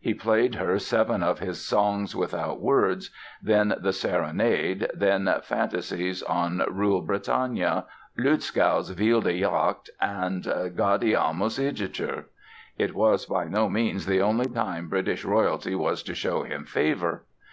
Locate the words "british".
14.88-15.24